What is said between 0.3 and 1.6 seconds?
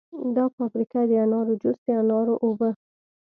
دا فابریکه د انارو